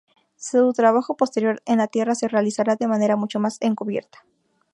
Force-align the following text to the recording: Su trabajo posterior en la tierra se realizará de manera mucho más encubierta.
Su 0.35 0.73
trabajo 0.73 1.15
posterior 1.15 1.61
en 1.67 1.77
la 1.77 1.85
tierra 1.85 2.15
se 2.15 2.27
realizará 2.27 2.75
de 2.75 2.87
manera 2.87 3.15
mucho 3.15 3.39
más 3.39 3.59
encubierta. 3.61 4.25